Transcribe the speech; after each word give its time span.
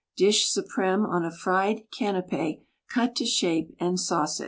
Dish 0.17 0.47
supreme 0.49 1.05
on 1.05 1.23
a 1.23 1.29
fried 1.29 1.83
canape 1.91 2.63
cut 2.89 3.15
to 3.17 3.25
shape 3.27 3.75
and 3.79 3.99
sauce 3.99 4.39
it. 4.39 4.39